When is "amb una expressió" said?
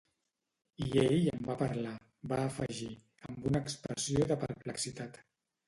3.29-4.27